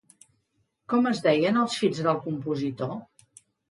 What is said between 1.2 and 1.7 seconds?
deien